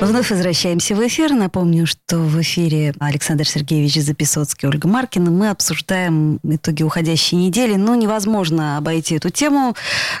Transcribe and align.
Вновь 0.00 0.30
возвращаемся 0.30 0.94
в 0.94 1.06
эфир. 1.06 1.32
Напомню, 1.32 1.86
что 1.86 2.18
в 2.18 2.40
эфире 2.42 2.94
Александр 2.98 3.46
Сергеевич 3.46 3.94
Записоцкий, 3.96 4.68
Ольга 4.68 4.86
Маркина. 4.86 5.30
Мы 5.30 5.48
обсуждаем 5.48 6.40
итоги 6.42 6.82
уходящей 6.82 7.38
недели. 7.38 7.76
Но 7.76 7.94
невозможно 7.94 8.76
обойти 8.76 9.14
эту 9.14 9.30
тему. 9.30 9.74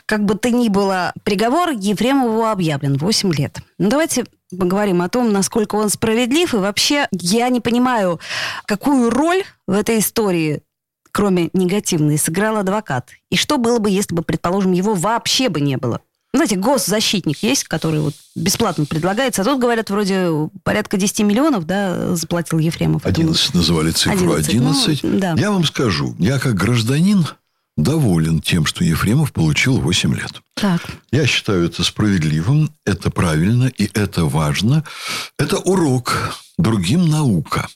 Как 0.06 0.24
бы 0.24 0.36
то 0.36 0.50
ни 0.50 0.68
было, 0.68 1.12
приговор 1.22 1.70
Ефремову 1.70 2.46
объявлен 2.46 2.96
8 2.96 3.32
лет. 3.34 3.58
Ну, 3.78 3.90
давайте 3.90 4.24
поговорим 4.56 5.02
о 5.02 5.08
том, 5.08 5.32
насколько 5.32 5.74
он 5.74 5.90
справедлив. 5.90 6.54
И 6.54 6.58
вообще, 6.58 7.06
я 7.12 7.48
не 7.50 7.60
понимаю, 7.60 8.20
какую 8.66 9.10
роль 9.10 9.44
в 9.66 9.72
этой 9.72 9.98
истории 9.98 10.62
кроме 11.14 11.48
негативной, 11.52 12.18
сыграл 12.18 12.56
адвокат? 12.56 13.10
И 13.30 13.36
что 13.36 13.56
было 13.56 13.78
бы, 13.78 13.88
если 13.88 14.14
бы, 14.14 14.22
предположим, 14.22 14.72
его 14.72 14.94
вообще 14.94 15.48
бы 15.48 15.60
не 15.60 15.76
было? 15.76 16.00
Знаете, 16.34 16.56
госзащитник 16.56 17.44
есть, 17.44 17.62
который 17.62 18.00
вот 18.00 18.14
бесплатно 18.34 18.86
предлагается, 18.86 19.42
а 19.42 19.44
тут, 19.44 19.60
говорят, 19.60 19.88
вроде 19.88 20.50
порядка 20.64 20.96
10 20.96 21.20
миллионов, 21.20 21.64
да, 21.64 22.16
заплатил 22.16 22.58
Ефремов. 22.58 23.06
11 23.06 23.54
называли 23.54 23.92
цифру 23.92 24.34
11. 24.34 24.48
11. 24.48 25.02
Ну, 25.04 25.18
да. 25.20 25.34
Я 25.38 25.52
вам 25.52 25.64
скажу, 25.64 26.16
я 26.18 26.40
как 26.40 26.54
гражданин 26.54 27.24
доволен 27.76 28.40
тем, 28.40 28.66
что 28.66 28.82
Ефремов 28.82 29.32
получил 29.32 29.78
8 29.78 30.12
лет. 30.12 30.42
Так. 30.54 30.82
Я 31.12 31.24
считаю 31.28 31.66
это 31.66 31.84
справедливым, 31.84 32.74
это 32.84 33.10
правильно 33.10 33.66
и 33.66 33.88
это 33.94 34.24
важно. 34.24 34.82
Это 35.38 35.58
урок, 35.58 36.36
другим 36.58 37.08
наука. 37.08 37.68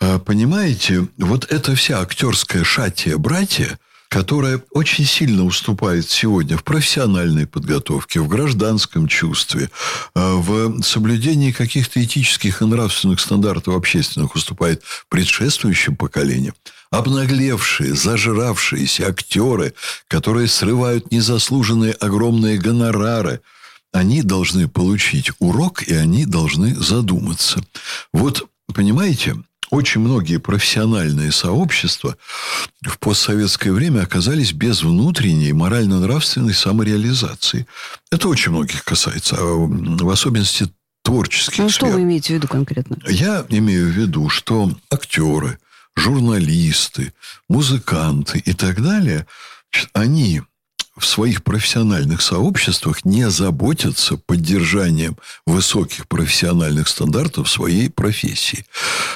А, 0.00 0.18
понимаете, 0.18 1.06
вот 1.18 1.44
эта 1.52 1.76
вся 1.76 2.00
актерская 2.00 2.64
шатия-братья– 2.64 3.78
которая 4.12 4.60
очень 4.72 5.06
сильно 5.06 5.42
уступает 5.42 6.10
сегодня 6.10 6.58
в 6.58 6.64
профессиональной 6.64 7.46
подготовке, 7.46 8.20
в 8.20 8.28
гражданском 8.28 9.08
чувстве, 9.08 9.70
э, 10.14 10.34
в 10.34 10.82
соблюдении 10.82 11.50
каких-то 11.50 12.04
этических 12.04 12.60
и 12.60 12.66
нравственных 12.66 13.20
стандартов 13.20 13.74
общественных 13.74 14.34
уступает 14.34 14.82
предшествующим 15.08 15.96
поколениям. 15.96 16.54
Обнаглевшие, 16.90 17.94
зажравшиеся 17.94 19.08
актеры, 19.08 19.72
которые 20.08 20.46
срывают 20.46 21.10
незаслуженные 21.10 21.94
огромные 21.94 22.58
гонорары, 22.58 23.40
они 23.94 24.20
должны 24.20 24.68
получить 24.68 25.30
урок, 25.38 25.84
и 25.84 25.94
они 25.94 26.26
должны 26.26 26.74
задуматься. 26.74 27.64
Вот, 28.12 28.46
понимаете, 28.74 29.36
очень 29.72 30.02
многие 30.02 30.36
профессиональные 30.36 31.32
сообщества 31.32 32.18
в 32.82 32.98
постсоветское 32.98 33.72
время 33.72 34.02
оказались 34.02 34.52
без 34.52 34.82
внутренней 34.82 35.54
морально-нравственной 35.54 36.52
самореализации. 36.52 37.66
Это 38.10 38.28
очень 38.28 38.52
многих 38.52 38.84
касается, 38.84 39.36
а 39.38 39.44
в 39.44 40.10
особенности 40.10 40.70
творческих 41.02 41.58
Ну, 41.58 41.68
что 41.70 41.86
вы 41.86 42.02
имеете 42.02 42.34
в 42.34 42.36
виду 42.36 42.48
конкретно? 42.48 42.98
Я 43.08 43.46
имею 43.48 43.86
в 43.86 43.96
виду, 43.96 44.28
что 44.28 44.70
актеры, 44.90 45.58
журналисты, 45.96 47.14
музыканты 47.48 48.40
и 48.40 48.52
так 48.52 48.82
далее, 48.82 49.26
они 49.94 50.42
в 50.96 51.06
своих 51.06 51.42
профессиональных 51.42 52.20
сообществах 52.20 53.04
не 53.04 53.30
заботятся 53.30 54.16
поддержанием 54.18 55.16
высоких 55.46 56.06
профессиональных 56.06 56.88
стандартов 56.88 57.50
своей 57.50 57.88
профессии. 57.88 58.66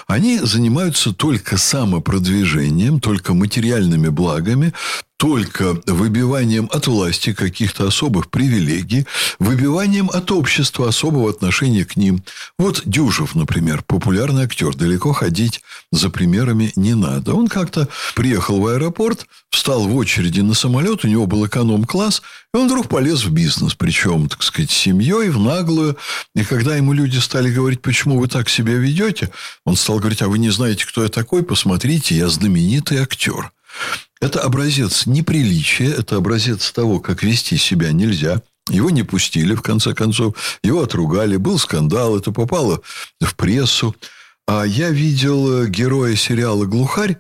Они 0.06 0.38
занимаются 0.38 1.12
только 1.12 1.58
самопродвижением, 1.58 3.00
только 3.00 3.34
материальными 3.34 4.08
благами, 4.08 4.72
только 5.16 5.80
выбиванием 5.86 6.68
от 6.72 6.86
власти 6.86 7.32
каких-то 7.32 7.86
особых 7.86 8.30
привилегий, 8.30 9.06
выбиванием 9.38 10.10
от 10.10 10.30
общества 10.30 10.88
особого 10.88 11.30
отношения 11.30 11.84
к 11.84 11.96
ним. 11.96 12.22
Вот 12.58 12.82
Дюжев, 12.84 13.34
например, 13.34 13.82
популярный 13.82 14.44
актер, 14.44 14.74
далеко 14.74 15.12
ходить 15.12 15.62
за 15.90 16.10
примерами 16.10 16.72
не 16.76 16.94
надо. 16.94 17.34
Он 17.34 17.48
как-то 17.48 17.88
приехал 18.14 18.60
в 18.60 18.66
аэропорт, 18.66 19.26
встал 19.50 19.88
в 19.88 19.96
очереди 19.96 20.40
на 20.40 20.52
самолет, 20.52 21.04
у 21.04 21.08
него 21.08 21.26
был 21.26 21.46
эконом-класс, 21.46 22.20
и 22.52 22.58
он 22.58 22.66
вдруг 22.66 22.88
полез 22.88 23.24
в 23.24 23.30
бизнес, 23.30 23.74
причем, 23.74 24.28
так 24.28 24.42
сказать, 24.42 24.70
семьей, 24.70 25.30
в 25.30 25.38
наглую. 25.38 25.96
И 26.34 26.44
когда 26.44 26.76
ему 26.76 26.92
люди 26.92 27.16
стали 27.18 27.50
говорить, 27.50 27.80
почему 27.80 28.18
вы 28.18 28.28
так 28.28 28.50
себя 28.50 28.74
ведете, 28.74 29.30
он 29.64 29.76
стал 29.76 29.98
говорить, 29.98 30.20
а 30.20 30.28
вы 30.28 30.38
не 30.38 30.50
знаете, 30.50 30.84
кто 30.84 31.02
я 31.02 31.08
такой, 31.08 31.42
посмотрите, 31.42 32.14
я 32.14 32.28
знаменитый 32.28 32.98
актер. 32.98 33.50
Это 34.20 34.40
образец 34.40 35.06
неприличия, 35.06 35.92
это 35.92 36.16
образец 36.16 36.72
того, 36.72 37.00
как 37.00 37.22
вести 37.22 37.56
себя 37.56 37.92
нельзя. 37.92 38.42
Его 38.68 38.90
не 38.90 39.02
пустили, 39.02 39.54
в 39.54 39.62
конце 39.62 39.94
концов. 39.94 40.58
Его 40.62 40.82
отругали. 40.82 41.36
Был 41.36 41.58
скандал. 41.58 42.16
Это 42.16 42.32
попало 42.32 42.80
в 43.20 43.36
прессу. 43.36 43.94
А 44.48 44.64
я 44.64 44.90
видел 44.90 45.66
героя 45.66 46.16
сериала 46.16 46.64
«Глухарь», 46.64 47.18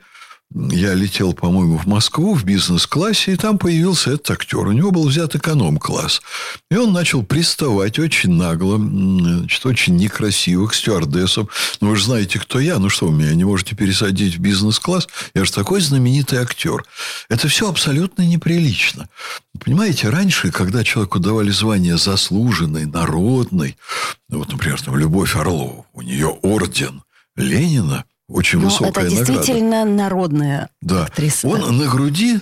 я 0.54 0.94
летел, 0.94 1.32
по-моему, 1.32 1.76
в 1.76 1.86
Москву 1.86 2.34
в 2.34 2.44
бизнес-классе, 2.44 3.32
и 3.32 3.36
там 3.36 3.58
появился 3.58 4.12
этот 4.12 4.30
актер. 4.30 4.66
У 4.66 4.72
него 4.72 4.92
был 4.92 5.08
взят 5.08 5.34
эконом-класс. 5.34 6.22
И 6.70 6.76
он 6.76 6.92
начал 6.92 7.24
приставать 7.24 7.98
очень 7.98 8.32
нагло, 8.32 8.78
значит, 8.78 9.66
очень 9.66 9.96
некрасиво 9.96 10.68
к 10.68 10.74
стюардессам. 10.74 11.48
Ну, 11.80 11.90
вы 11.90 11.96
же 11.96 12.04
знаете, 12.04 12.38
кто 12.38 12.60
я. 12.60 12.78
Ну, 12.78 12.88
что, 12.88 13.08
вы 13.08 13.18
меня 13.18 13.34
не 13.34 13.44
можете 13.44 13.74
пересадить 13.74 14.36
в 14.36 14.38
бизнес-класс? 14.38 15.08
Я 15.34 15.44
же 15.44 15.52
такой 15.52 15.80
знаменитый 15.80 16.38
актер. 16.38 16.84
Это 17.28 17.48
все 17.48 17.68
абсолютно 17.68 18.22
неприлично. 18.22 19.08
Понимаете, 19.58 20.10
раньше, 20.10 20.52
когда 20.52 20.84
человеку 20.84 21.18
давали 21.18 21.50
звание 21.50 21.98
заслуженный, 21.98 22.86
народный, 22.86 23.76
вот, 24.28 24.52
например, 24.52 24.80
там, 24.80 24.96
Любовь 24.96 25.34
Орлова, 25.34 25.86
у 25.92 26.02
нее 26.02 26.28
орден 26.28 27.02
Ленина– 27.36 28.04
очень 28.28 28.58
Но 28.58 28.66
высокая 28.66 29.04
это 29.04 29.08
действительно 29.08 29.84
награда. 29.84 29.90
народная 29.90 30.68
да. 30.82 31.04
актриса. 31.04 31.46
Он 31.46 31.60
да. 31.60 31.70
на 31.72 31.86
груди 31.86 32.40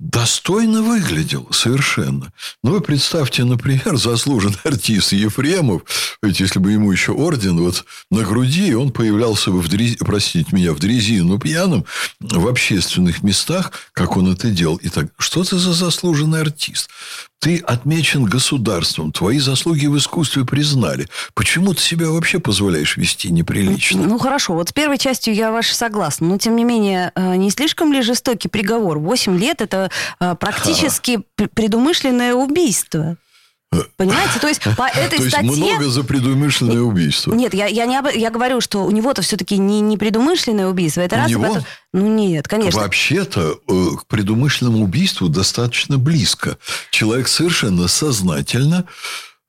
достойно 0.00 0.82
выглядел 0.82 1.46
совершенно. 1.52 2.32
Ну, 2.64 2.72
вы 2.72 2.80
представьте, 2.80 3.44
например, 3.44 3.96
заслуженный 3.98 4.58
артист 4.64 5.12
Ефремов, 5.12 5.82
ведь 6.22 6.40
если 6.40 6.58
бы 6.58 6.72
ему 6.72 6.90
еще 6.90 7.12
орден 7.12 7.58
вот 7.60 7.84
на 8.10 8.22
груди, 8.22 8.74
он 8.74 8.92
появлялся 8.92 9.50
бы 9.50 9.60
в 9.60 9.68
дрези, 9.68 9.96
простите 9.96 10.48
меня, 10.52 10.72
в 10.72 10.78
дрезину 10.78 11.38
пьяным 11.38 11.84
в 12.18 12.48
общественных 12.48 13.22
местах, 13.22 13.72
как 13.92 14.16
он 14.16 14.32
это 14.32 14.50
делал. 14.50 14.76
И 14.76 14.88
так, 14.88 15.12
что 15.18 15.44
ты 15.44 15.58
за 15.58 15.74
заслуженный 15.74 16.40
артист? 16.40 16.88
Ты 17.40 17.56
отмечен 17.58 18.24
государством, 18.24 19.12
твои 19.12 19.38
заслуги 19.38 19.86
в 19.86 19.96
искусстве 19.96 20.44
признали. 20.44 21.08
Почему 21.32 21.72
ты 21.72 21.80
себя 21.80 22.10
вообще 22.10 22.38
позволяешь 22.38 22.98
вести 22.98 23.30
неприлично? 23.30 24.02
Ну, 24.02 24.18
хорошо, 24.18 24.52
вот 24.52 24.68
с 24.68 24.72
первой 24.72 24.98
частью 24.98 25.34
я 25.34 25.50
ваша 25.50 25.74
согласна. 25.74 26.28
Но, 26.28 26.36
тем 26.36 26.54
не 26.54 26.64
менее, 26.64 27.12
э, 27.14 27.36
не 27.36 27.50
слишком 27.50 27.94
ли 27.94 28.02
жестокий 28.02 28.48
приговор? 28.48 28.98
Восемь 28.98 29.38
лет– 29.38 29.60
это 29.62 29.90
э, 30.20 30.34
практически 30.38 31.20
а. 31.38 31.48
предумышленное 31.48 32.34
убийство. 32.34 33.16
Понимаете? 33.96 34.40
То 34.40 34.48
есть 34.48 34.62
по 34.76 34.88
этой 34.88 35.18
То 35.18 35.22
есть 35.22 35.36
статье... 35.36 35.50
много 35.50 35.88
за 35.88 36.02
предумышленное 36.02 36.80
убийство. 36.80 37.32
Нет, 37.32 37.54
я, 37.54 37.66
я, 37.66 37.86
не 37.86 37.96
об... 37.96 38.08
я 38.08 38.30
говорю, 38.30 38.60
что 38.60 38.84
у 38.84 38.90
него-то 38.90 39.22
все-таки 39.22 39.58
не, 39.58 39.80
не 39.80 39.96
предумышленное 39.96 40.66
убийство. 40.66 41.02
Это 41.02 41.16
у 41.16 41.18
раз, 41.18 41.30
него? 41.30 41.44
Потом... 41.44 41.64
Ну 41.92 42.08
нет, 42.08 42.48
конечно. 42.48 42.80
Вообще-то 42.80 43.60
э, 43.68 43.96
к 44.00 44.06
предумышленному 44.06 44.82
убийству 44.82 45.28
достаточно 45.28 45.98
близко. 45.98 46.58
Человек 46.90 47.28
совершенно 47.28 47.86
сознательно 47.86 48.86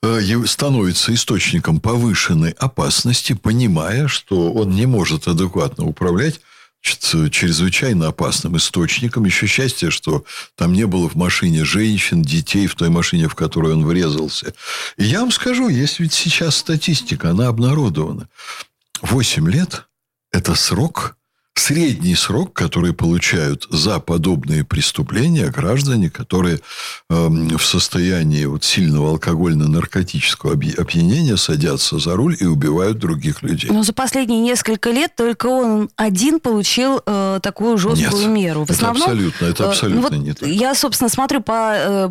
э, 0.03 0.45
становится 0.45 1.13
источником 1.15 1.79
повышенной 1.79 2.51
опасности, 2.51 3.33
понимая, 3.33 4.07
что 4.07 4.53
он 4.53 4.69
не 4.69 4.85
может 4.85 5.27
адекватно 5.27 5.85
управлять 5.85 6.41
чрезвычайно 6.81 8.07
опасным 8.07 8.57
источником. 8.57 9.25
Еще 9.25 9.47
счастье, 9.47 9.91
что 9.91 10.25
там 10.55 10.73
не 10.73 10.87
было 10.87 11.07
в 11.07 11.15
машине 11.15 11.63
женщин, 11.63 12.21
детей, 12.21 12.67
в 12.67 12.75
той 12.75 12.89
машине, 12.89 13.27
в 13.27 13.35
которую 13.35 13.77
он 13.77 13.85
врезался. 13.85 14.53
И 14.97 15.03
я 15.03 15.21
вам 15.21 15.31
скажу, 15.31 15.69
есть 15.69 15.99
ведь 15.99 16.13
сейчас 16.13 16.57
статистика, 16.57 17.29
она 17.31 17.47
обнародована. 17.47 18.27
Восемь 19.01 19.49
лет– 19.49 19.87
это 20.31 20.55
срок 20.55 21.17
средний 21.55 22.15
срок, 22.15 22.53
который 22.53 22.93
получают 22.93 23.67
за 23.69 23.99
подобные 23.99 24.63
преступления 24.63 25.47
граждане, 25.47 26.09
которые 26.09 26.59
э, 27.09 27.27
в 27.27 27.63
состоянии 27.63 28.45
вот 28.45 28.63
сильного 28.63 29.11
алкогольно-наркотического 29.11 30.53
опьянения 30.53 31.37
садятся 31.37 31.99
за 31.99 32.15
руль 32.15 32.35
и 32.39 32.45
убивают 32.45 32.97
других 32.97 33.43
людей. 33.43 33.69
Но 33.69 33.83
за 33.83 33.93
последние 33.93 34.39
несколько 34.39 34.91
лет 34.91 35.15
только 35.15 35.47
он 35.47 35.89
один 35.97 36.39
получил 36.39 37.01
э, 37.05 37.39
такую 37.43 37.77
жесткую 37.77 38.27
Нет, 38.27 38.31
меру. 38.31 38.65
В 38.65 38.69
основном, 38.69 39.03
это 39.03 39.11
абсолютно, 39.11 39.45
это 39.45 39.69
абсолютно 39.69 39.99
э, 39.99 40.01
вот 40.01 40.11
не 40.13 40.33
так. 40.33 40.49
Я, 40.49 40.73
собственно, 40.73 41.09
смотрю 41.09 41.41
по, 41.41 41.73
э, 41.75 42.09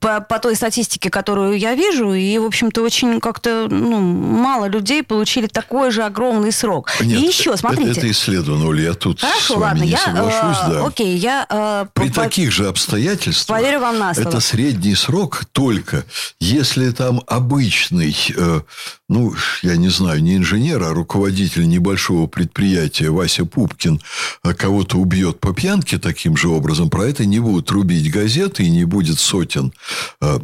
по, 0.00 0.20
по 0.20 0.38
той 0.40 0.56
статистике, 0.56 1.10
которую 1.10 1.58
я 1.58 1.74
вижу, 1.74 2.12
и, 2.12 2.38
в 2.38 2.44
общем-то, 2.44 2.82
очень 2.82 3.20
как-то 3.20 3.68
ну, 3.70 4.00
мало 4.00 4.66
людей 4.66 5.02
получили 5.02 5.46
такой 5.46 5.90
же 5.90 6.02
огромный 6.02 6.52
срок. 6.52 6.90
Нет, 7.00 7.18
и 7.18 7.26
еще, 7.26 7.56
смотрите. 7.56 7.90
Это, 7.90 8.00
это 8.00 8.10
исследовано, 8.10 8.66
Я 8.80 8.94
тут 8.94 9.20
Хорошо, 9.20 9.40
с 9.40 9.50
вами 9.50 9.62
ладно, 9.62 9.82
не 9.82 9.90
я, 9.90 9.98
соглашусь. 9.98 10.58
Э, 10.64 10.70
да. 10.70 10.86
Окей, 10.86 11.16
я... 11.16 11.46
Э, 11.48 11.86
При 11.92 12.08
по, 12.08 12.14
таких 12.14 12.52
же 12.52 12.68
обстоятельствах... 12.68 13.58
Поверю 13.58 13.80
вам 13.80 13.98
на 13.98 14.14
слово. 14.14 14.28
Это 14.28 14.40
средний 14.40 14.94
срок 14.94 15.44
только, 15.52 16.04
если 16.38 16.90
там 16.90 17.22
обычный, 17.26 18.16
э, 18.36 18.60
ну, 19.08 19.34
я 19.62 19.76
не 19.76 19.88
знаю, 19.88 20.22
не 20.22 20.36
инженер, 20.36 20.82
а 20.82 20.90
руководитель 20.90 21.68
небольшого 21.68 22.26
предприятия 22.26 23.10
Вася 23.10 23.44
Пупкин 23.44 24.00
э, 24.44 24.54
кого-то 24.54 24.98
убьет 24.98 25.40
по 25.40 25.52
пьянке 25.52 25.98
таким 25.98 26.36
же 26.36 26.48
образом, 26.48 26.90
про 26.90 27.06
это 27.06 27.24
не 27.24 27.38
будут 27.38 27.70
рубить 27.70 28.10
газеты 28.10 28.64
и 28.64 28.70
не 28.70 28.84
будет 28.84 29.18
сотен 29.18 29.72
э, 30.20 30.40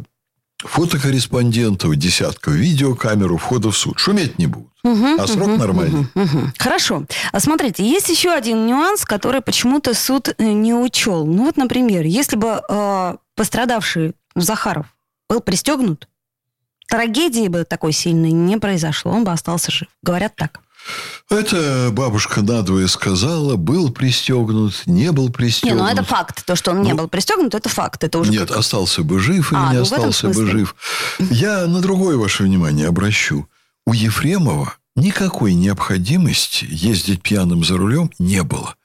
фотокорреспондентов, 0.59 1.95
десятков 1.95 2.53
видеокамер 2.53 3.37
входа 3.37 3.71
в 3.71 3.77
суд. 3.77 3.99
Шуметь 3.99 4.39
не 4.39 4.47
будут. 4.47 4.71
Угу, 4.83 5.19
а 5.19 5.27
срок 5.27 5.47
угу, 5.49 5.57
нормальный. 5.57 6.07
Угу, 6.15 6.23
угу. 6.23 6.39
Хорошо. 6.57 7.05
А 7.31 7.39
смотрите, 7.39 7.87
есть 7.87 8.09
еще 8.09 8.31
один 8.31 8.65
нюанс, 8.65 9.05
который 9.05 9.41
почему-то 9.41 9.93
суд 9.93 10.29
э, 10.29 10.43
не 10.43 10.73
учел. 10.73 11.25
Ну 11.25 11.45
вот, 11.45 11.57
например, 11.57 12.05
если 12.05 12.37
бы 12.37 12.61
э, 12.67 13.15
пострадавший 13.35 14.13
Захаров 14.35 14.85
был 15.29 15.41
пристегнут, 15.41 16.07
трагедии 16.87 17.47
бы 17.47 17.65
такой 17.65 17.91
сильной 17.91 18.31
не 18.31 18.57
произошло, 18.57 19.11
он 19.11 19.23
бы 19.23 19.31
остался 19.31 19.71
жив. 19.71 19.89
Говорят 20.01 20.35
так. 20.35 20.61
Это 21.29 21.89
бабушка 21.91 22.41
надвое 22.41 22.87
сказала, 22.87 23.55
был 23.55 23.91
пристегнут, 23.91 24.83
не 24.85 25.11
был 25.11 25.29
пристегнут. 25.29 25.77
Не, 25.77 25.83
ну 25.83 25.89
это 25.89 26.03
факт. 26.03 26.45
То, 26.45 26.55
что 26.55 26.71
он 26.71 26.81
не 26.81 26.91
ну, 26.91 26.99
был 26.99 27.07
пристегнут, 27.07 27.53
это 27.53 27.69
факт. 27.69 28.03
Это 28.03 28.19
уже 28.19 28.31
нет, 28.31 28.47
как... 28.47 28.57
остался 28.57 29.03
бы 29.03 29.19
жив 29.19 29.51
или 29.51 29.59
а, 29.59 29.71
не 29.71 29.77
ну, 29.77 29.81
остался 29.83 30.29
бы 30.29 30.45
жив. 30.45 30.75
Я 31.19 31.67
на 31.67 31.81
другое 31.81 32.17
ваше 32.17 32.43
внимание 32.43 32.87
обращу. 32.87 33.47
У 33.85 33.93
Ефремова 33.93 34.73
никакой 34.95 35.53
необходимости 35.53 36.65
ездить 36.69 37.21
пьяным 37.21 37.63
за 37.63 37.77
рулем 37.77 38.11
не 38.19 38.43
было. 38.43 38.75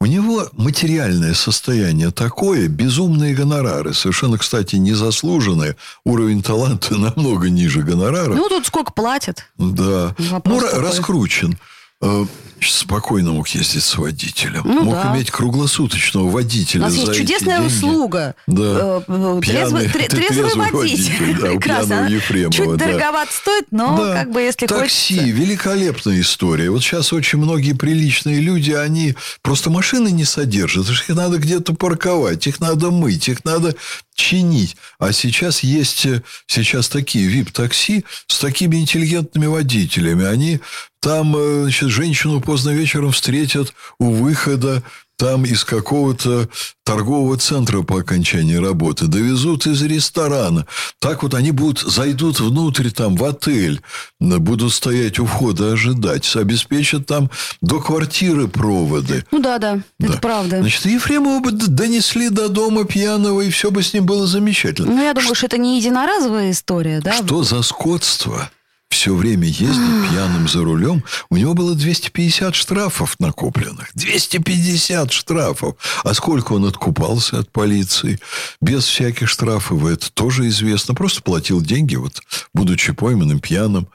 У 0.00 0.06
него 0.06 0.48
материальное 0.52 1.34
состояние 1.34 2.10
такое, 2.10 2.68
безумные 2.68 3.34
гонорары, 3.34 3.94
совершенно, 3.94 4.38
кстати, 4.38 4.76
незаслуженные. 4.76 5.76
Уровень 6.04 6.42
таланта 6.42 6.94
намного 6.98 7.50
ниже 7.50 7.82
гонорара. 7.82 8.34
Ну, 8.34 8.48
тут 8.48 8.66
сколько 8.66 8.92
платят? 8.92 9.44
Да. 9.58 10.14
Вопрос 10.18 10.62
ну, 10.62 10.68
такой. 10.68 10.80
раскручен. 10.80 11.58
Э, 12.02 12.24
спокойно 12.60 13.32
мог 13.32 13.48
ездить 13.48 13.82
с 13.82 13.96
водителем. 13.96 14.62
Ну, 14.64 14.84
мог 14.84 14.94
да. 14.94 15.14
иметь 15.14 15.30
круглосуточного 15.30 16.28
водителя. 16.28 16.82
У 16.82 16.84
нас 16.84 16.94
есть 16.94 17.14
чудесная 17.14 17.58
деньги. 17.58 17.72
услуга. 17.72 18.34
Да. 18.46 19.02
Э, 19.08 19.40
трезвый, 19.42 19.88
трезвый, 19.88 20.08
трезвый 20.08 20.54
водитель. 20.54 21.18
водитель 21.18 21.40
да, 21.40 21.46
Прекрасно. 21.48 22.08
Ефремова, 22.10 22.52
Чуть 22.52 22.76
да. 22.76 22.86
дороговато 22.86 23.32
стоит, 23.32 23.66
но 23.70 23.96
да. 23.96 24.14
как 24.14 24.32
бы 24.32 24.40
если 24.40 24.66
Такси, 24.66 25.14
хочется... 25.16 25.32
великолепная 25.32 26.20
история. 26.20 26.70
Вот 26.70 26.82
сейчас 26.82 27.12
очень 27.12 27.38
многие 27.38 27.72
приличные 27.72 28.40
люди, 28.40 28.72
они 28.72 29.14
просто 29.42 29.70
машины 29.70 30.10
не 30.10 30.24
содержат. 30.24 30.88
Их 30.88 31.08
надо 31.08 31.38
где-то 31.38 31.74
парковать, 31.74 32.46
их 32.46 32.60
надо 32.60 32.90
мыть, 32.90 33.28
их 33.28 33.44
надо 33.44 33.74
чинить. 34.14 34.76
А 34.98 35.12
сейчас 35.12 35.60
есть 35.60 36.06
сейчас 36.46 36.88
такие 36.88 37.28
VIP-такси 37.28 38.04
с 38.26 38.38
такими 38.38 38.76
интеллигентными 38.76 39.46
водителями. 39.46 40.24
Они 40.24 40.60
там 41.02 41.36
э, 41.36 41.62
значит, 41.62 41.88
женщину 41.88 42.40
поздно 42.40 42.70
вечером 42.70 43.10
встретят 43.10 43.74
у 43.98 44.10
выхода 44.10 44.82
там 45.16 45.44
из 45.44 45.64
какого-то 45.64 46.48
торгового 46.84 47.36
центра 47.36 47.82
по 47.82 48.00
окончании 48.00 48.56
работы, 48.56 49.06
довезут 49.06 49.66
из 49.66 49.82
ресторана. 49.82 50.66
Так 51.00 51.22
вот 51.22 51.34
они 51.34 51.50
будут, 51.50 51.80
зайдут 51.80 52.40
внутрь 52.40 52.90
там 52.90 53.16
в 53.16 53.24
отель, 53.24 53.80
будут 54.20 54.72
стоять 54.72 55.18
у 55.18 55.26
входа 55.26 55.72
ожидать, 55.72 56.34
обеспечат 56.34 57.06
там 57.06 57.30
до 57.60 57.80
квартиры 57.80 58.48
проводы. 58.48 59.24
Ну 59.30 59.40
да, 59.40 59.58
да, 59.58 59.80
да. 59.98 60.06
это 60.06 60.18
правда. 60.18 60.60
Значит, 60.60 60.86
Ефремова 60.86 61.40
бы 61.40 61.52
донесли 61.52 62.28
до 62.28 62.48
дома 62.48 62.84
пьяного, 62.84 63.42
и 63.42 63.50
все 63.50 63.70
бы 63.70 63.82
с 63.82 63.92
ним 63.92 64.06
было 64.06 64.26
замечательно. 64.26 64.92
Ну, 64.92 65.02
я 65.02 65.14
думаю, 65.14 65.34
что, 65.34 65.34
что 65.34 65.46
это 65.46 65.58
не 65.58 65.78
единоразовая 65.78 66.50
история, 66.50 67.00
да? 67.00 67.12
Что 67.12 67.44
за 67.44 67.62
скотство? 67.62 68.50
Все 68.92 69.14
время 69.14 69.48
ездит 69.48 70.10
пьяным 70.10 70.46
за 70.46 70.62
рулем. 70.62 71.02
У 71.30 71.36
него 71.36 71.54
было 71.54 71.74
250 71.74 72.54
штрафов 72.54 73.18
накопленных. 73.18 73.90
250 73.94 75.12
штрафов. 75.12 75.76
А 76.04 76.14
сколько 76.14 76.52
он 76.52 76.66
откупался 76.66 77.38
от 77.38 77.50
полиции? 77.50 78.20
Без 78.60 78.84
всяких 78.84 79.28
штрафов. 79.28 79.84
Это 79.86 80.12
тоже 80.12 80.46
известно. 80.48 80.94
Просто 80.94 81.22
платил 81.22 81.60
деньги, 81.60 81.96
вот, 81.96 82.20
будучи 82.54 82.92
пойманным 82.92 83.40
пьяным. 83.40 83.88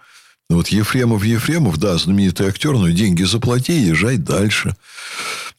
Вот 0.49 0.69
Ефремов, 0.69 1.23
Ефремов, 1.23 1.77
да, 1.77 1.97
знаменитый 1.97 2.47
актер, 2.47 2.73
но 2.73 2.89
деньги 2.89 3.23
заплати, 3.23 3.73
езжай 3.73 4.17
дальше. 4.17 4.75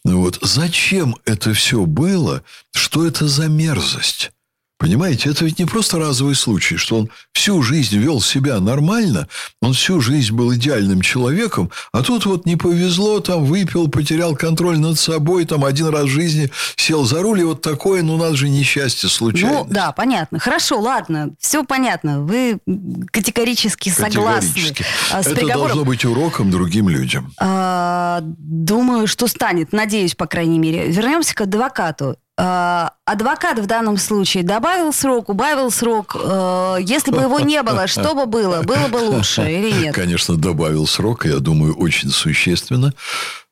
Вот. 0.04 0.38
Зачем 0.42 1.16
это 1.24 1.52
все 1.52 1.84
было? 1.84 2.42
Что 2.74 3.06
это 3.06 3.28
за 3.28 3.48
мерзость? 3.48 4.32
Понимаете, 4.78 5.30
это 5.30 5.44
ведь 5.44 5.58
не 5.58 5.64
просто 5.64 5.98
разовый 5.98 6.36
случай, 6.36 6.76
что 6.76 6.98
он 6.98 7.10
всю 7.32 7.62
жизнь 7.62 7.96
вел 7.98 8.20
себя 8.20 8.60
нормально, 8.60 9.26
он 9.60 9.72
всю 9.72 10.00
жизнь 10.00 10.32
был 10.32 10.54
идеальным 10.54 11.00
человеком, 11.00 11.70
а 11.92 12.02
тут 12.02 12.26
вот 12.26 12.46
не 12.46 12.54
повезло, 12.54 13.18
там 13.18 13.44
выпил, 13.44 13.88
потерял 13.88 14.36
контроль 14.36 14.78
над 14.78 14.96
собой, 14.98 15.46
там 15.46 15.64
один 15.64 15.88
раз 15.88 16.04
в 16.04 16.08
жизни 16.08 16.52
сел 16.76 17.04
за 17.04 17.22
руль, 17.22 17.40
и 17.40 17.44
вот 17.44 17.60
такое, 17.60 18.02
ну, 18.02 18.14
у 18.14 18.18
нас 18.18 18.34
же 18.34 18.48
несчастье 18.48 19.08
случайно. 19.08 19.64
Ну, 19.64 19.66
да, 19.68 19.90
понятно. 19.90 20.38
Хорошо, 20.38 20.78
ладно, 20.78 21.30
все 21.40 21.64
понятно. 21.64 22.22
Вы 22.22 22.58
категорически, 23.10 23.90
категорически. 23.90 24.84
согласны 24.84 25.22
с 25.22 25.26
Это 25.26 25.34
приговором. 25.34 25.66
должно 25.68 25.84
быть 25.84 26.04
уроком 26.04 26.52
другим 26.52 26.88
людям. 26.88 27.32
А, 27.40 28.20
думаю, 28.22 29.08
что 29.08 29.26
станет, 29.26 29.72
надеюсь, 29.72 30.14
по 30.14 30.26
крайней 30.26 30.60
мере. 30.60 30.88
Вернемся 30.88 31.34
к 31.34 31.40
адвокату. 31.40 32.16
А, 32.40 32.92
адвокат 33.04 33.58
в 33.58 33.66
данном 33.66 33.96
случае 33.96 34.44
добавил 34.44 34.92
срок, 34.92 35.28
убавил 35.28 35.72
срок. 35.72 36.14
Э, 36.14 36.76
если 36.80 37.10
бы 37.10 37.22
его 37.22 37.40
не 37.40 37.60
было, 37.64 37.88
что 37.88 38.14
бы 38.14 38.26
было? 38.26 38.62
Было 38.62 38.86
бы 38.86 38.98
лучше 38.98 39.42
или 39.42 39.72
нет? 39.72 39.92
Конечно, 39.92 40.36
добавил 40.36 40.86
срок, 40.86 41.26
я 41.26 41.40
думаю, 41.40 41.74
очень 41.74 42.10
существенно. 42.10 42.94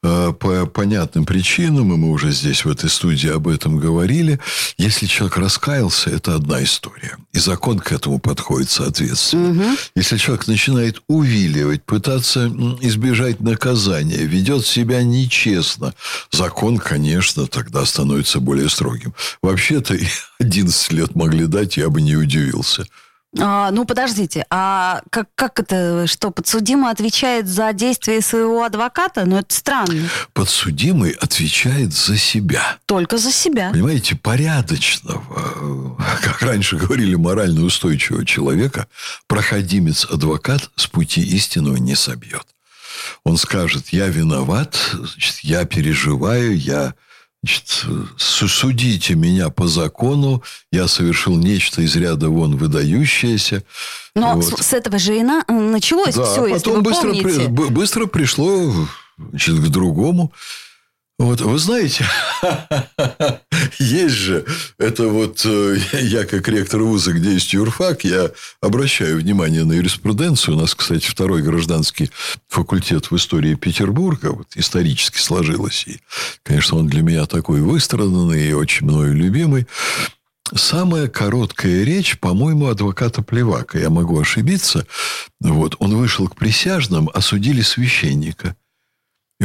Э, 0.09 0.33
по 0.39 0.67
понятным 0.67 1.25
причинам, 1.25 1.93
и 1.93 1.97
мы 1.97 2.11
уже 2.11 2.31
здесь 2.31 2.65
в 2.65 2.71
этой 2.71 2.89
студии 2.89 3.29
об 3.29 3.49
этом 3.49 3.77
говорили, 3.77 4.39
если 4.79 5.07
человек 5.07 5.37
раскаялся, 5.39 6.11
это 6.11 6.37
одна 6.37 6.63
история. 6.63 7.17
И 7.33 7.39
закон 7.41 7.81
к 7.81 7.91
этому 7.91 8.21
подходит 8.21 8.71
соответственно. 8.71 9.51
Угу. 9.51 9.77
Если 9.97 10.17
человек 10.19 10.47
начинает 10.47 11.03
увиливать, 11.09 11.83
пытаться 11.83 12.47
избежать 12.83 13.41
наказания, 13.41 14.19
ведет 14.19 14.65
себя 14.65 15.03
нечестно, 15.03 15.93
закон, 16.31 16.79
конечно, 16.79 17.49
тогда 17.49 17.85
становится 17.85 18.39
более 18.39 18.69
строгим. 18.69 19.13
Вообще-то 19.43 19.97
11 20.39 20.93
лет 20.93 21.17
могли 21.17 21.47
дать, 21.47 21.77
я 21.79 21.91
бы 21.91 22.01
не 22.01 22.15
удивился. 22.15 22.87
А, 23.39 23.71
ну, 23.71 23.85
подождите, 23.85 24.47
а 24.51 25.03
как, 25.11 25.29
как 25.35 25.61
это, 25.61 26.07
что, 26.07 26.31
подсудимый 26.31 26.91
отвечает 26.91 27.49
за 27.49 27.73
действия 27.73 28.21
своего 28.21 28.65
адвоката? 28.65 29.25
Ну, 29.25 29.39
это 29.39 29.55
странно. 29.55 30.09
Подсудимый 30.33 31.13
отвечает 31.13 31.93
за 31.93 32.17
себя. 32.17 32.79
Только 32.87 33.19
за 33.19 33.33
себя. 33.33 33.71
Понимаете, 33.73 34.17
порядочного, 34.17 35.97
как 36.23 36.43
раньше 36.43 36.77
говорили, 36.77 37.15
морально 37.15 37.65
устойчивого 37.65 38.25
человека, 38.25 38.87
проходимец-адвокат 39.27 40.71
с 40.77 40.87
пути 40.87 41.23
истинного 41.23 41.77
не 41.77 41.95
собьет. 41.95 42.47
Он 43.25 43.37
скажет, 43.37 43.89
я 43.91 44.07
виноват, 44.07 44.77
значит, 44.93 45.41
я 45.41 45.65
переживаю, 45.65 46.57
я 46.57 46.95
Значит, 47.47 47.87
судите 48.17 49.15
меня 49.15 49.51
по 49.51 49.69
закону, 49.69 50.43
я 50.73 50.89
совершил 50.89 51.37
нечто 51.37 51.81
из 51.81 51.95
ряда 51.95 52.29
вон 52.29 52.57
выдающееся. 52.57 53.63
Но 54.17 54.35
вот. 54.35 54.59
с, 54.59 54.67
с 54.67 54.73
этого 54.73 54.99
же 54.99 55.17
и 55.17 55.23
на, 55.23 55.45
началось 55.47 56.17
да, 56.17 56.25
все, 56.25 56.45
а 56.45 56.49
потом 56.49 56.55
если 56.55 56.71
вы 56.71 56.83
быстро, 56.83 57.09
помните. 57.09 57.29
При, 57.29 57.47
быстро 57.47 58.07
пришло 58.07 58.75
значит, 59.17 59.61
к 59.61 59.69
другому. 59.69 60.33
Вот, 61.19 61.41
вы 61.41 61.59
знаете, 61.59 62.05
есть 63.79 64.15
же, 64.15 64.45
это 64.79 65.09
вот 65.09 65.41
э, 65.47 65.79
я 66.03 66.27
как 66.27 66.47
ректор 66.47 66.83
вуза, 66.83 67.15
где 67.15 67.33
есть 67.33 67.55
юрфак, 67.55 68.05
я 68.05 68.31
обращаю 68.61 69.19
внимание 69.19 69.65
на 69.65 69.73
юриспруденцию. 69.73 70.57
У 70.57 70.61
нас, 70.61 70.75
кстати, 70.75 71.07
второй 71.07 71.41
гражданский 71.41 72.11
факультет 72.49 73.11
в 73.11 73.17
истории 73.17 73.55
Петербурга, 73.55 74.33
вот 74.33 74.49
исторически 74.57 75.19
сложилось. 75.19 75.85
И, 75.87 76.01
конечно, 76.43 76.77
он 76.77 76.87
для 76.87 77.01
меня 77.01 77.25
такой 77.25 77.63
выстраданный 77.63 78.51
и 78.51 78.53
очень 78.53 78.87
мною 78.87 79.15
любимый. 79.15 79.67
Самая 80.55 81.09
короткая 81.09 81.83
речь, 81.83 82.19
по-моему, 82.19 82.67
адвоката 82.67 83.23
Плевака. 83.23 83.79
Я 83.79 83.89
могу 83.89 84.21
ошибиться. 84.21 84.87
Вот, 85.41 85.77
он 85.79 85.97
вышел 85.97 86.29
к 86.29 86.37
присяжным, 86.37 87.09
осудили 87.15 87.63
священника– 87.63 88.55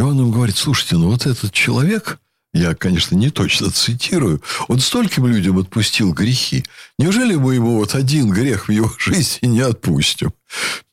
и 0.01 0.03
он 0.03 0.19
им 0.19 0.31
говорит, 0.31 0.57
слушайте, 0.57 0.95
ну 0.97 1.11
вот 1.11 1.27
этот 1.27 1.53
человек, 1.53 2.17
я, 2.55 2.73
конечно, 2.73 3.15
не 3.15 3.29
точно 3.29 3.69
цитирую, 3.69 4.41
он 4.67 4.79
стольким 4.79 5.27
людям 5.27 5.59
отпустил 5.59 6.11
грехи. 6.11 6.65
Неужели 6.97 7.35
мы 7.35 7.53
ему 7.53 7.75
вот 7.75 7.93
один 7.93 8.31
грех 8.31 8.67
в 8.67 8.71
его 8.71 8.91
жизни 8.97 9.45
не 9.45 9.59
отпустим? 9.59 10.33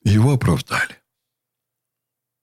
Его 0.05 0.35
оправдали. 0.35 0.99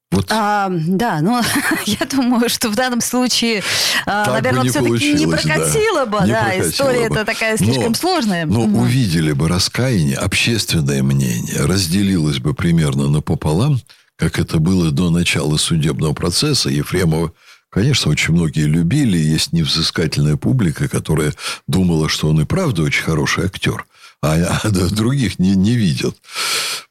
Вот. 0.10 0.26
А, 0.32 0.72
да, 0.72 1.22
но 1.22 1.44
я 1.86 2.04
думаю, 2.08 2.50
что 2.50 2.70
в 2.70 2.76
данном 2.76 3.02
случае, 3.02 3.62
а, 4.08 4.32
наверное, 4.32 4.68
все-таки 4.68 5.14
не 5.14 5.28
прокатило 5.28 6.06
да. 6.06 6.06
бы. 6.08 6.26
Не 6.26 6.32
да, 6.32 6.44
прокатило 6.46 6.70
история 6.72 7.10
бы. 7.10 7.16
это 7.16 7.26
такая 7.26 7.58
слишком 7.58 7.90
но, 7.90 7.94
сложная. 7.94 8.48
Но 8.48 8.62
угу. 8.62 8.80
увидели 8.80 9.34
бы 9.34 9.48
раскаяние, 9.48 10.18
общественное 10.18 11.04
мнение 11.04 11.64
разделилось 11.64 12.40
бы 12.40 12.56
примерно 12.56 13.08
напополам 13.08 13.80
как 14.18 14.40
это 14.40 14.60
было 14.60 14.92
до 14.92 15.10
начала 15.10 15.58
судебного 15.58 16.14
процесса. 16.14 16.70
Ефремова, 16.70 17.34
конечно, 17.70 18.12
очень 18.12 18.34
многие 18.34 18.66
любили. 18.66 19.18
Есть 19.18 19.54
невзыскательная 19.54 20.38
публика, 20.38 20.88
которая 20.88 21.34
думала, 21.68 22.10
что 22.10 22.30
он 22.30 22.42
и 22.42 22.46
правда 22.46 22.84
очень 22.84 23.04
хороший 23.04 23.46
актер 23.46 23.86
а, 24.22 24.70
других 24.70 25.40
не, 25.40 25.56
не 25.56 25.76
видят 25.76 26.16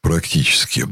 практически. 0.05 0.85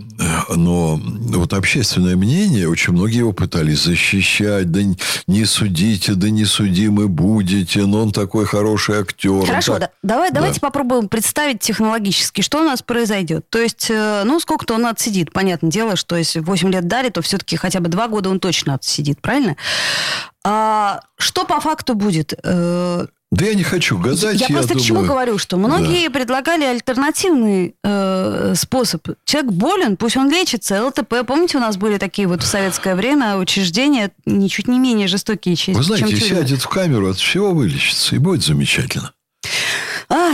Но 0.50 1.00
вот 1.00 1.54
общественное 1.54 2.16
мнение, 2.16 2.68
очень 2.68 2.94
многие 2.94 3.20
его 3.20 3.32
пытались 3.32 3.84
защищать. 3.84 4.72
Да 4.72 4.80
не 5.28 5.46
судите, 5.46 6.16
да 6.16 6.32
не 6.32 6.46
судимы 6.46 7.08
будете, 7.08 7.86
но 7.86 8.02
он 8.02 8.12
такой 8.12 8.46
хороший 8.46 9.02
актер. 9.02 9.46
Хорошо, 9.46 9.74
так... 9.74 9.82
да, 10.02 10.16
давай, 10.16 10.30
да. 10.30 10.36
давайте 10.38 10.60
попробуем 10.60 11.10
представить 11.10 11.60
технологически, 11.60 12.42
что 12.42 12.62
у 12.62 12.64
нас 12.64 12.82
произойдет. 12.82 13.48
То 13.52 13.60
есть, 13.60 13.88
э, 13.92 14.24
ну, 14.26 14.40
сколько-то 14.40 14.74
он 14.74 14.88
отсидит. 14.88 15.32
Понятное 15.32 15.70
дело, 15.70 15.96
что 15.96 16.16
если 16.16 16.40
8 16.40 16.72
лет 16.72 16.88
дали, 16.88 17.10
то 17.10 17.22
все-таки 17.22 17.56
хотя 17.56 17.82
бы 17.82 17.90
2 17.90 18.08
года 18.08 18.32
он 18.32 18.40
точно 18.40 18.74
отсидит, 18.74 19.22
правильно? 19.22 19.56
А 20.44 21.02
что 21.18 21.46
по 21.46 21.62
факту 21.62 21.94
будет? 21.94 22.34
Да 23.34 23.46
я 23.46 23.56
не 23.56 23.64
хочу 23.64 23.98
гадать. 23.98 24.40
Я, 24.40 24.48
я 24.48 24.48
просто 24.48 24.76
думаю... 24.76 24.84
к 24.84 24.86
чему 24.86 25.02
говорю, 25.06 25.38
что 25.40 25.58
многие 25.58 26.08
да. 26.08 26.14
предлагали 26.14 26.66
альтернативный 26.66 27.74
э, 27.84 28.54
способ. 28.56 29.08
Человек 29.26 29.52
болен, 29.52 29.98
пусть 29.98 30.18
он 30.18 30.30
лечится. 30.30 30.86
ЛТП, 30.86 31.26
помните, 31.26 31.58
у 31.58 31.60
нас 31.60 31.78
были 31.78 31.98
такие 31.98 32.28
вот 32.28 32.44
в 32.44 32.46
советское 32.46 32.94
время 32.94 33.38
учреждения 33.38 34.12
ничуть 34.28 34.68
не 34.68 34.78
менее 34.78 35.08
жестокие, 35.08 35.56
чем 35.56 35.74
Вы 35.74 35.82
знаете, 35.82 36.16
чем 36.16 36.20
сядет 36.20 36.62
в 36.62 36.68
камеру, 36.68 37.10
от 37.10 37.18
всего 37.18 37.54
вылечится, 37.54 38.16
и 38.16 38.20
будет 38.20 38.44
замечательно. 38.44 39.14
А, 40.10 40.34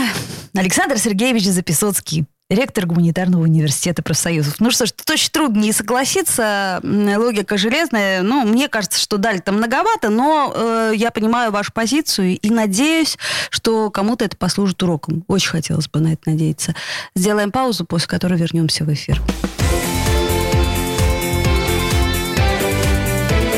Александр 0.54 0.98
Сергеевич 0.98 1.46
Записоцкий 1.46 2.26
ректор 2.50 2.84
гуманитарного 2.84 3.42
университета 3.42 4.02
профсоюзов. 4.02 4.60
Ну 4.60 4.70
что 4.70 4.84
ж, 4.84 4.92
тут 4.92 5.08
очень 5.08 5.30
трудно 5.30 5.60
не 5.60 5.72
согласиться. 5.72 6.80
Логика 6.82 7.56
железная. 7.56 8.22
Ну, 8.22 8.44
мне 8.44 8.68
кажется, 8.68 9.00
что 9.00 9.16
дали 9.16 9.38
там 9.38 9.56
многовато, 9.56 10.10
но 10.10 10.52
э, 10.54 10.92
я 10.96 11.10
понимаю 11.10 11.52
вашу 11.52 11.72
позицию 11.72 12.38
и 12.38 12.50
надеюсь, 12.50 13.16
что 13.50 13.90
кому-то 13.90 14.24
это 14.24 14.36
послужит 14.36 14.82
уроком. 14.82 15.24
Очень 15.28 15.50
хотелось 15.50 15.88
бы 15.88 16.00
на 16.00 16.12
это 16.12 16.30
надеяться. 16.30 16.74
Сделаем 17.14 17.52
паузу, 17.52 17.84
после 17.84 18.08
которой 18.08 18.38
вернемся 18.38 18.84
в 18.84 18.92
эфир. 18.92 19.22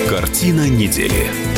Картина 0.09 0.69
недели. 0.69 1.52